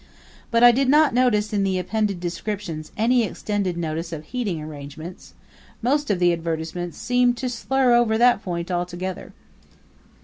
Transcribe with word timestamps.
But 0.49 0.63
I 0.63 0.71
did 0.71 0.89
not 0.89 1.13
notice 1.13 1.53
in 1.53 1.61
the 1.63 1.77
appended 1.77 2.19
descriptions 2.19 2.91
any 2.97 3.23
extended 3.23 3.77
notice 3.77 4.11
of 4.11 4.23
heating 4.25 4.59
arrangements; 4.59 5.35
most 5.83 6.09
of 6.09 6.17
the 6.17 6.33
advertisements 6.33 6.97
seemed 6.97 7.37
to 7.37 7.49
slur 7.49 7.93
over 7.93 8.17
that 8.17 8.41
point 8.41 8.71
altogether. 8.71 9.31